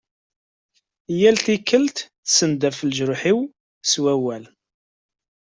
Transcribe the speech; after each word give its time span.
Yal 1.19 1.37
tikelt 1.45 1.95
tessendaf-d 2.25 2.83
leǧruḥ-iw 2.89 3.39
s 3.89 3.93
wawal. 4.03 4.43